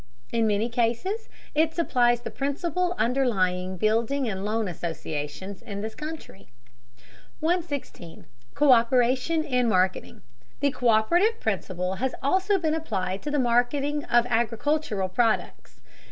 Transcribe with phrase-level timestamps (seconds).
[0.31, 6.49] In many cases it supplies the principle underlying building and loan associations in this country.
[7.39, 8.25] 116.
[8.55, 10.23] COÍPERATION IN MARKETING.
[10.59, 15.81] The co÷perative principle has also been applied to the marketing of agricultural products.